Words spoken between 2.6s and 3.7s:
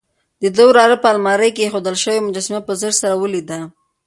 په ځیر سره ولیده.